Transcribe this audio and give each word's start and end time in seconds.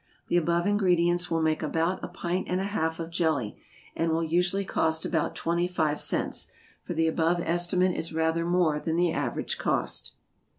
The 0.29 0.37
above 0.37 0.65
ingredients 0.65 1.29
will 1.29 1.43
make 1.43 1.61
about 1.61 2.03
a 2.03 2.07
pint 2.07 2.47
and 2.49 2.59
a 2.59 2.63
half 2.63 2.99
of 2.99 3.11
jelly, 3.11 3.57
and 3.95 4.11
will 4.11 4.23
usually 4.23 4.65
cost 4.65 5.05
about 5.05 5.35
twenty 5.35 5.67
five 5.67 5.99
cents, 5.99 6.47
for 6.81 6.95
the 6.95 7.05
above 7.05 7.39
estimate 7.41 7.95
is 7.95 8.11
rather 8.11 8.43
more 8.43 8.79
than 8.79 8.95
the 8.95 9.11
average 9.11 9.59
cost. 9.59 10.13